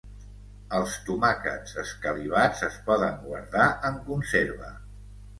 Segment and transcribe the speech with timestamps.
[0.75, 4.71] Els tomàquets escalivats es poden guardar en conserva.